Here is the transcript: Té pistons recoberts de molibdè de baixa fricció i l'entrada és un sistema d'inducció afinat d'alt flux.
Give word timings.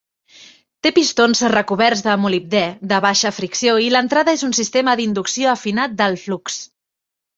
Té 0.85 0.91
pistons 0.95 1.41
recoberts 1.55 2.01
de 2.07 2.15
molibdè 2.23 2.63
de 2.93 2.99
baixa 3.07 3.33
fricció 3.41 3.75
i 3.89 3.91
l'entrada 3.97 4.35
és 4.39 4.45
un 4.49 4.57
sistema 4.61 4.97
d'inducció 5.03 5.53
afinat 5.57 5.95
d'alt 6.01 6.23
flux. 6.27 6.59